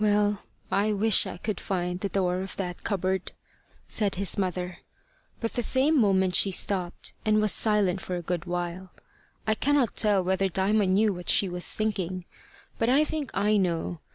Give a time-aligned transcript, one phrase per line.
[0.00, 0.38] "Well,
[0.70, 3.32] I wish I could find the door of that cupboard,"
[3.88, 4.78] said his mother.
[5.38, 8.88] But the same moment she stopped, and was silent for a good while.
[9.46, 12.24] I cannot tell whether Diamond knew what she was thinking,
[12.78, 14.00] but I think I know.